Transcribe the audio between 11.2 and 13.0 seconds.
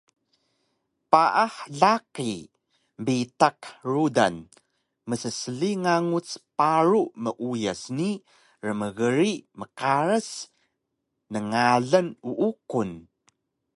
nngalan uuqun